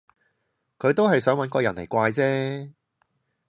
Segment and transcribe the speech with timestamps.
[0.79, 2.71] 佢都係想搵個人嚟怪啫